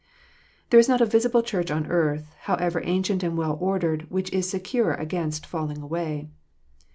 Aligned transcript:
There 0.71 0.79
is 0.79 0.89
not 0.89 0.99
a 0.99 1.05
visible 1.05 1.43
Church 1.43 1.69
on 1.69 1.85
earth, 1.85 2.33
however 2.45 2.81
ancient 2.83 3.21
and 3.21 3.37
well 3.37 3.55
ordered, 3.61 4.09
which 4.09 4.33
is 4.33 4.49
secure 4.49 4.95
against 4.95 5.45
falling 5.45 5.79
away. 5.83 6.27